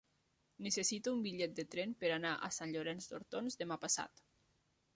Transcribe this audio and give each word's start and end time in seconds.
Necessito 0.67 1.13
un 1.17 1.19
bitllet 1.25 1.53
de 1.59 1.65
tren 1.75 1.93
per 2.05 2.11
anar 2.15 2.31
a 2.47 2.51
Sant 2.57 2.73
Llorenç 2.77 3.11
d'Hortons 3.11 3.59
demà 3.61 3.79
passat. 3.87 4.25